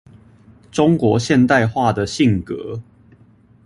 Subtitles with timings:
[0.71, 2.81] 中國現代化的性格